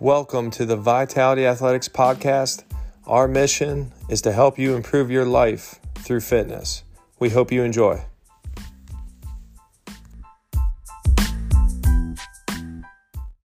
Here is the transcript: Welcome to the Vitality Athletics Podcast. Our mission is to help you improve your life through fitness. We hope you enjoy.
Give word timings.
Welcome 0.00 0.52
to 0.52 0.64
the 0.64 0.76
Vitality 0.76 1.44
Athletics 1.44 1.88
Podcast. 1.88 2.62
Our 3.08 3.26
mission 3.26 3.92
is 4.08 4.22
to 4.22 4.30
help 4.30 4.56
you 4.56 4.76
improve 4.76 5.10
your 5.10 5.24
life 5.24 5.80
through 5.96 6.20
fitness. 6.20 6.84
We 7.18 7.30
hope 7.30 7.50
you 7.50 7.64
enjoy. 7.64 8.04